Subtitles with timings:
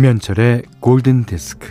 [0.00, 1.68] 김현철의 골든 디스크.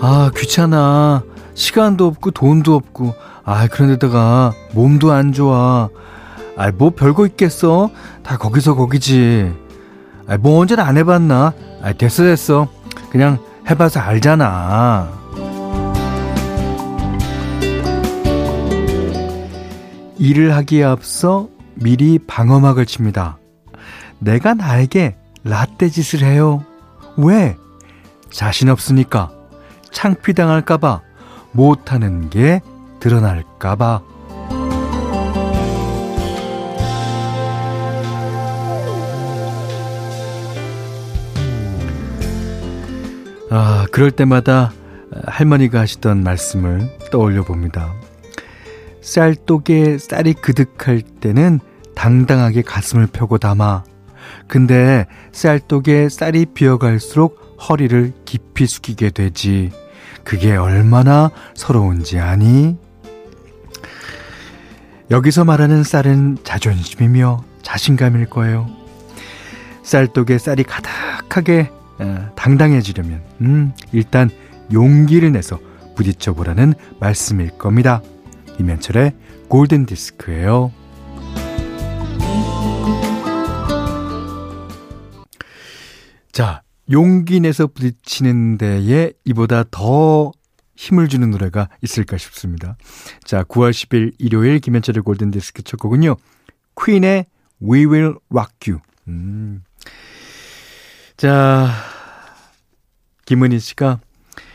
[0.00, 1.22] 아, 귀찮아.
[1.52, 3.14] 시간도 없고 돈도 없고.
[3.44, 5.90] 아, 그런데다가 몸도 안 좋아.
[6.56, 7.90] 아, 뭐 별거 있겠어?
[8.22, 9.52] 다 거기서 거기지.
[10.26, 11.52] 아, 뭐 언제나 안 해봤나?
[11.82, 12.68] 아, 됐어 됐어.
[13.10, 15.10] 그냥 해봐서 알잖아.
[20.18, 23.38] 일을 하기에 앞서 미리 방어막을 칩니다.
[24.18, 26.64] 내가 나에게 라떼 짓을 해요.
[27.16, 27.56] 왜?
[28.30, 29.30] 자신 없으니까.
[29.90, 31.00] 창피당할까봐.
[31.52, 32.60] 못하는 게
[33.00, 34.02] 드러날까봐.
[43.56, 44.72] 아, 그럴 때마다
[45.26, 47.94] 할머니가 하시던 말씀을 떠올려 봅니다.
[49.00, 51.60] 쌀독에 쌀이 그득할 때는
[51.94, 53.84] 당당하게 가슴을 펴고 담아.
[54.48, 59.70] 근데 쌀독에 쌀이 비어갈수록 허리를 깊이 숙이게 되지.
[60.24, 62.76] 그게 얼마나 서러운지 아니?
[65.12, 68.66] 여기서 말하는 쌀은 자존심이며 자신감일 거예요.
[69.84, 71.83] 쌀독에 쌀이 가득하게 어,
[72.34, 74.30] 당당해지려면 음, 일단
[74.72, 75.58] 용기를 내서
[75.94, 78.02] 부딪혀 보라는 말씀일 겁니다.
[78.58, 79.12] 이면철의
[79.48, 80.72] 골든 디스크예요.
[86.32, 90.32] 자, 용기 내서 부딪히는 데에 이보다 더
[90.76, 92.76] 힘을 주는 노래가 있을까 싶습니다.
[93.24, 96.16] 자, 9월 10일 일요일 김현철의 골든 디스크 첫 곡은요.
[96.84, 97.26] 퀸의
[97.62, 98.80] We Will Rock You.
[99.06, 99.62] 음.
[101.16, 101.70] 자,
[103.26, 104.00] 김은희 씨가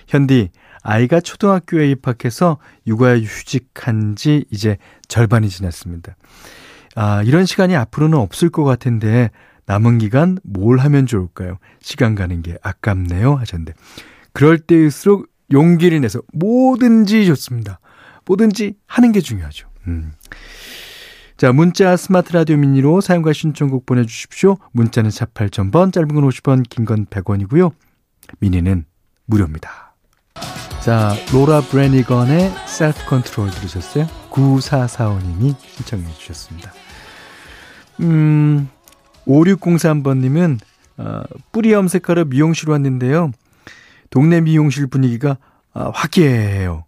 [0.08, 0.50] 현디
[0.82, 2.58] 아이가 초등학교에 입학해서
[2.88, 6.16] 육아휴직한 지 이제 절반이 지났습니다.
[6.96, 9.30] 아, 이런 시간이 앞으로는 없을 것 같은데
[9.66, 11.58] 남은 기간 뭘 하면 좋을까요?
[11.82, 13.74] 시간 가는 게 아깝네요 하셨는데
[14.34, 17.80] 그럴 때일수록 용기를 내서 뭐든지 좋습니다.
[18.26, 19.68] 뭐든지 하는 게 중요하죠.
[19.88, 20.14] 음.
[21.38, 24.58] 자, 문자 스마트 라디오 미니로 사용과 신청곡 보내주십시오.
[24.74, 27.72] 문자는 4 8000번, 짧은 건 50원, 긴 건 100원이고요.
[28.40, 28.86] 미니는
[29.26, 29.96] 무료입니다.
[30.82, 34.08] 자, 로라 브레니건의 Self Control 들으셨어요?
[34.30, 36.72] 9445님이 신청해 주셨습니다.
[38.00, 38.70] 음,
[39.28, 40.60] 5603번님은
[40.98, 43.32] 어, 뿌리 염색하러 미용실 왔는데요.
[44.10, 45.38] 동네 미용실 분위기가
[45.74, 46.86] 아, 화기애애해요.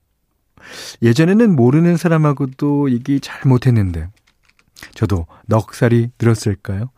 [1.02, 4.08] 예전에는 모르는 사람하고도 얘기 잘 못했는데
[4.96, 6.90] 저도 넉살이 늘었을까요?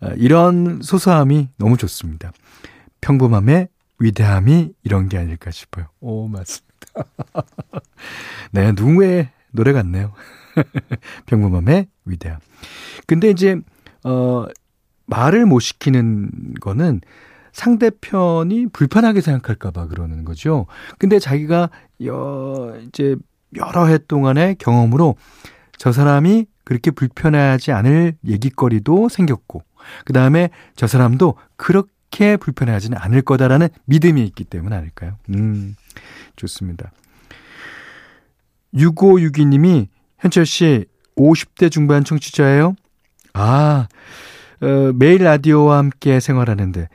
[0.00, 2.32] 아, 이런 소소함이 너무 좋습니다.
[3.00, 3.68] 평범함의
[4.00, 5.86] 위대함이 이런 게 아닐까 싶어요.
[6.00, 6.66] 오, 맞습니다.
[8.50, 10.12] 네, 누구의 노래 같네요.
[11.26, 12.38] 평범함의 위대함.
[13.06, 13.60] 근데 이제,
[14.02, 14.46] 어,
[15.06, 17.02] 말을 못 시키는 거는
[17.52, 20.66] 상대편이 불편하게 생각할까봐 그러는 거죠.
[20.98, 21.68] 근데 자기가,
[22.06, 23.16] 여, 이제,
[23.56, 25.16] 여러 해 동안의 경험으로
[25.76, 29.62] 저 사람이 그렇게 불편하지 않을 얘기거리도 생겼고,
[30.04, 35.16] 그 다음에 저 사람도 그렇게 불편해하지는 않을 거다라는 믿음이 있기 때문 아닐까요?
[35.30, 35.76] 음,
[36.36, 36.92] 좋습니다.
[38.74, 39.88] 6562님이
[40.18, 42.74] 현철 씨 50대 중반 청취자예요?
[43.34, 43.88] 아,
[44.60, 46.88] 어, 매일 라디오와 함께 생활하는데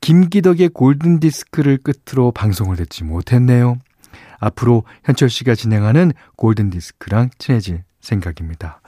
[0.00, 3.78] 김기덕의 골든 디스크를 끝으로 방송을 듣지 못했네요.
[4.38, 8.80] 앞으로 현철 씨가 진행하는 골든 디스크랑 친해질 생각입니다.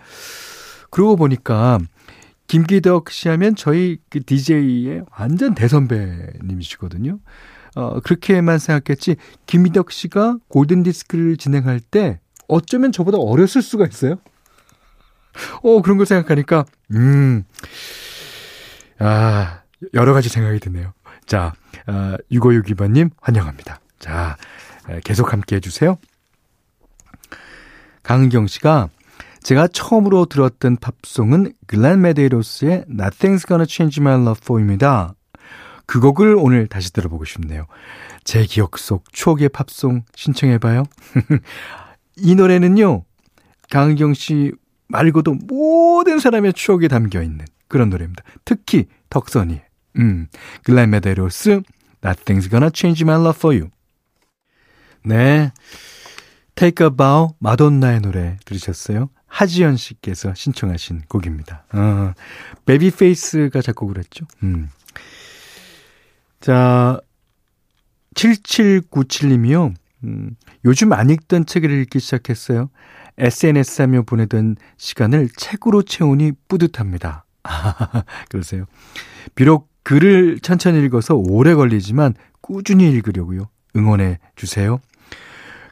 [0.91, 1.79] 그러고 보니까
[2.51, 7.21] 김기덕 씨 하면 저희 그 DJ의 완전 대선배님이시거든요.
[7.77, 9.15] 어, 그렇게만 생각했지,
[9.47, 12.19] 김기덕 씨가 골든 디스크를 진행할 때
[12.49, 14.17] 어쩌면 저보다 어렸을 수가 있어요.
[15.63, 17.45] 어, 그런 걸 생각하니까, 음,
[18.99, 19.61] 아,
[19.95, 20.93] 여러 가지 생각이 드네요.
[21.27, 21.53] 자,
[21.87, 23.79] 아, 6562번님 환영합니다.
[24.01, 24.37] 자,
[25.05, 25.99] 계속 함께 해주세요.
[28.03, 28.89] 강은경 씨가
[29.43, 35.15] 제가 처음으로 들었던 팝송은 글렌 메데이로스의 Nothing's Gonna Change My Love For You입니다.
[35.87, 37.67] 그 곡을 오늘 다시 들어보고 싶네요.
[38.23, 40.85] 제 기억 속 추억의 팝송 신청해봐요.
[42.17, 43.05] 이 노래는요,
[43.71, 44.53] 강은경 씨
[44.89, 48.23] 말고도 모든 사람의 추억이 담겨 있는 그런 노래입니다.
[48.45, 49.61] 특히 덕선이,
[49.99, 50.29] 음,
[50.65, 51.63] 글렌 메데로스,
[52.03, 53.71] Nothing's Gonna Change My Love For You.
[55.03, 55.51] 네,
[56.61, 59.09] Take a Bow, 마돈나의 노래 들으셨어요?
[59.27, 61.65] 하지연 씨께서 신청하신 곡입니다.
[61.73, 62.13] 어,
[62.67, 64.27] 베비페이스가 작곡을 했죠.
[64.43, 64.69] 음.
[66.39, 67.01] 자,
[68.15, 69.73] 7797님이요.
[70.05, 70.37] 음,
[70.67, 72.69] 요즘 안 읽던 책을 읽기 시작했어요.
[73.17, 77.25] SNS 하며 보내던 시간을 책으로 채우니 뿌듯합니다.
[77.45, 78.67] 아, 그러세요.
[79.35, 82.13] 비록 글을 천천히 읽어서 오래 걸리지만
[82.43, 83.49] 꾸준히 읽으려고요.
[83.77, 84.79] 응원해 주세요.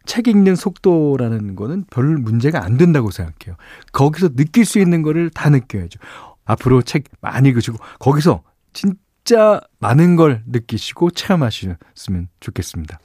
[0.09, 3.57] 책 읽는 속도라는 거는 별 문제가 안 된다고 생각해요.
[3.93, 6.01] 거기서 느낄 수 있는 거를 다 느껴야죠.
[6.47, 12.99] 앞으로 책 많이 읽으시고 거기서 진짜 많은 걸 느끼시고 체험하셨으면 좋겠습니다.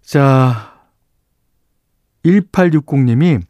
[0.00, 0.74] 자,
[2.24, 3.42] 1860님이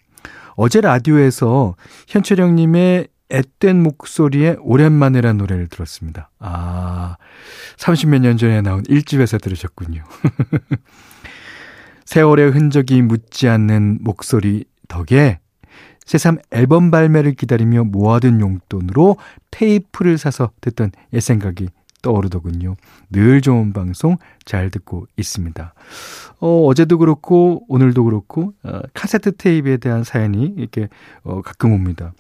[0.57, 1.77] 어제 라디오에서
[2.09, 6.31] 현철형님의 앳된 목소리에 오랜만에란 노래를 들었습니다.
[6.39, 7.17] 아,
[7.77, 10.03] 30몇 년 전에 나온 1집에서 들으셨군요.
[12.09, 15.41] 세월의 흔적이 묻지 않는 목소리 덕에
[16.07, 19.19] 새삼 앨범 발매를 기다리며 모아둔 용돈으로
[19.51, 21.69] 테이프를 사서 듣던 옛 생각이
[22.01, 22.77] 떠오르더군요.
[23.11, 24.17] 늘 좋은 방송
[24.47, 25.75] 잘 듣고 있습니다.
[26.41, 30.89] 어, 어제도 그렇고 오늘도 그렇고 어, 카세트 테이프에 대한 사연이 이렇게
[31.25, 32.15] 어, 가끔 옵니다.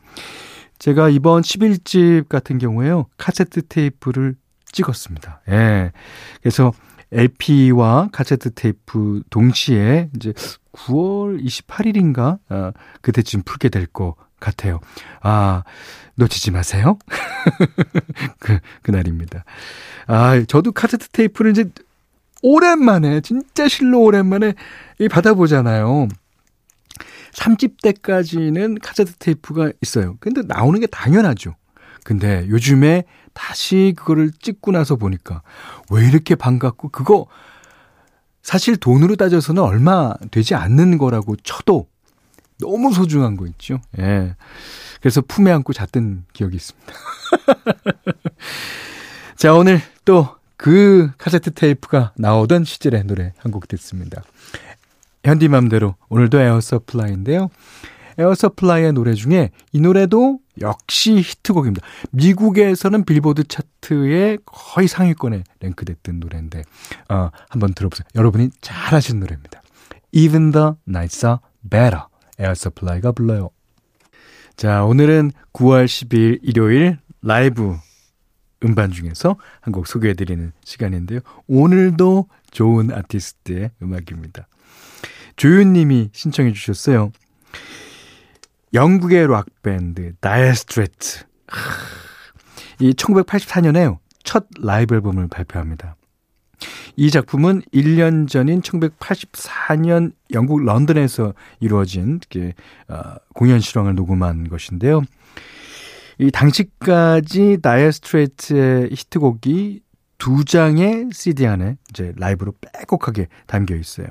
[0.79, 3.06] 제가 이번 11집 같은 경우에요.
[3.17, 4.35] 카세트 테이프를
[4.70, 5.40] 찍었습니다.
[5.49, 5.93] 예.
[6.43, 6.75] 그래서
[7.12, 10.32] LP와 카세트 테이프 동시에 이제
[10.72, 12.72] 9월 28일인가 아,
[13.02, 14.78] 그때쯤 풀게 될 것 같아요.
[15.20, 15.64] 아
[16.14, 16.99] 놓치지 마세요.
[18.38, 19.44] 그 그날입니다.
[20.06, 21.64] 아 저도 카세트 테이프를 이제
[22.43, 24.54] 오랜만에 진짜 실로 오랜만에
[25.00, 26.06] 이 받아보잖아요.
[27.32, 30.16] 3집 때까지는 카세트 테이프가 있어요.
[30.20, 31.54] 근데 나오는 게 당연하죠.
[32.04, 35.42] 근데 요즘에 다시 그거를 찍고 나서 보니까
[35.90, 37.26] 왜 이렇게 반갑고 그거
[38.42, 41.86] 사실 돈으로 따져서는 얼마 되지 않는 거라고 쳐도
[42.60, 43.80] 너무 소중한 거 있죠.
[43.98, 44.34] 예.
[45.00, 46.92] 그래서 품에 안고 잤던 기억이 있습니다.
[49.36, 54.22] 자, 오늘 또 그 카세트 테이프가 나오던 시절의 노래 한 곡 듣습니다.
[55.24, 57.48] 현디맘대로 오늘도 에어 서플라이인데요.
[58.18, 61.86] 에어서플라이의 노래 중에 이 노래도 역시 히트곡입니다.
[62.10, 66.62] 미국에서는 빌보드 차트의 거의 상위권에 랭크됐던 노래인데
[67.08, 68.04] 어, 한번 들어보세요.
[68.16, 69.62] 여러분이 잘 아시는 노래입니다.
[70.12, 71.38] Even the nights are
[71.68, 72.02] better.
[72.38, 73.50] 에어서플라이가 불러요.
[74.56, 77.76] 자, 오늘은 9월 10일 일요일 라이브
[78.64, 81.20] 음반 중에서 한 곡 소개해드리는 시간인데요.
[81.46, 84.48] 오늘도 좋은 아티스트의 음악입니다.
[85.36, 87.12] 조윤님이 신청해 주셨어요.
[88.74, 91.25] 영국의 락밴드 다이어 스트레이츠.
[92.80, 95.96] 이 1984년에 첫 라이브 앨범을 발표합니다.
[96.96, 102.20] 이 작품은 1년 전인 1984년 영국 런던에서 이루어진
[102.88, 105.02] 어, 공연 실황을 녹음한 것인데요.
[106.18, 109.82] 이 당시까지 다이어 스트레이츠의 히트곡이
[110.18, 114.08] 두 장의 CD 안에 이제 라이브로 빼곡하게 담겨 있어요.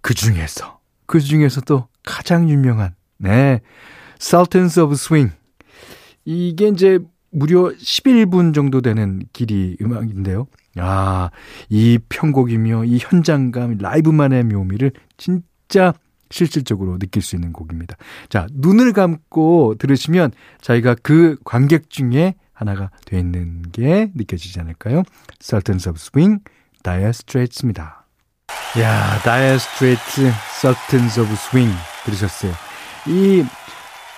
[0.00, 3.60] 그 중에서 그 중에서도 가장 유명한 네.
[4.20, 5.32] Sultans of Swing.
[6.24, 6.98] 이게 이제
[7.30, 10.46] 무려 11분 정도 되는 길이 음악인데요.
[10.76, 11.30] 아,
[11.68, 15.92] 이 편곡이며 이 현장감, 라이브만의 묘미를 진짜
[16.30, 17.96] 실질적으로 느낄 수 있는 곡입니다.
[18.28, 25.02] 자, 눈을 감고 들으시면 저희가 그 관객 중에 하나가 돼 있는 게 느껴지지 않을까요?
[25.42, 26.42] Sultans of Swing,
[26.82, 28.06] Dire Straits입니다.
[28.80, 30.20] 야, Dire Straits,
[30.60, 31.74] Sultans of Swing
[32.04, 32.69] 들으셨어요.
[33.06, 33.44] 이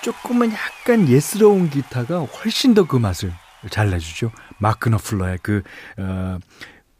[0.01, 3.31] 조금은 약간 예스러운 기타가 훨씬 더 그 맛을
[3.69, 4.31] 잘 내주죠.
[4.59, 5.63] 마크 너플러의 그,
[5.97, 6.37] 어,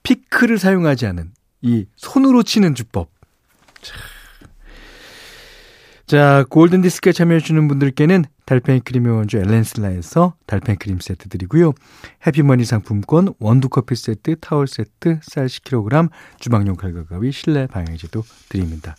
[0.03, 3.09] 피크를 사용하지 않은 이 손으로 치는 주법.
[6.05, 11.73] 자, 골든 디스크에 참여해주는 분들께는 달팽이 크림의 원조 엘렌슬라에서 달팽이 크림 세트 드리고요.
[12.27, 16.09] 해피머니 상품권, 원두커피 세트, 타월 세트, 쌀 10kg,
[16.39, 18.95] 주방용 칼과 가위, 실내 방향제도 드립니다.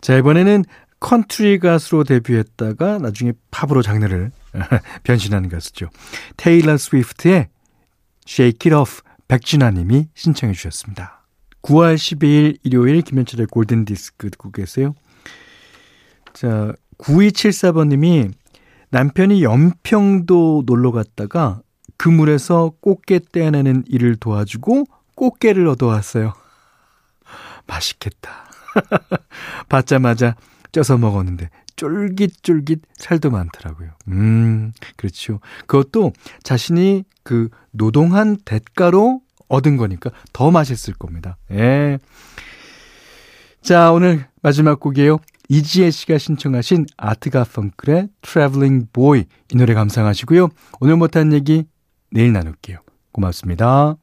[0.00, 0.64] 자, 이번에는
[1.00, 4.30] 컨트리 가수로 데뷔했다가 나중에 팝으로 장르를
[5.04, 5.90] 변신하는 가수죠.
[6.36, 7.48] 테일러 스위프트의
[8.26, 11.24] Shake It Off 백진아 님이 신청해 주셨습니다.
[11.62, 14.94] 9월 12일 일요일 김현철의 골든디스크 듣고 계세요.
[16.32, 18.30] 자, 9274번 님이
[18.90, 21.60] 남편이 연평도 놀러 갔다가
[21.96, 24.84] 그물에서 꽃게 떼어내는 일을 도와주고
[25.14, 26.34] 꽃게를 얻어왔어요.
[27.66, 28.44] 맛있겠다.
[29.68, 30.36] 받자마자
[30.74, 33.90] 쪄서 먹었는데 쫄깃쫄깃 살도 많더라고요.
[34.08, 35.40] 음, 그렇죠.
[35.66, 36.12] 그것도
[36.42, 41.36] 자신이 그 노동한 대가로 얻은 거니까 더 맛있을 겁니다.
[41.52, 41.98] 예.
[43.62, 45.18] 자, 오늘 마지막 곡이에요.
[45.48, 50.48] 이지혜 씨가 신청하신 아트가 펑클의 Traveling Boy 이 노래 감상하시고요.
[50.80, 51.64] 오늘 못한 얘기
[52.10, 52.78] 내일 나눌게요.
[53.12, 53.96] 고맙습니다.